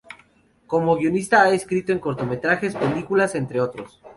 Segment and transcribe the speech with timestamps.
[0.65, 4.01] Como guionista ha escrito en cortometrajes, películas, entre otros.